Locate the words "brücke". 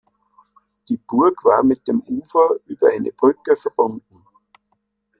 3.11-3.55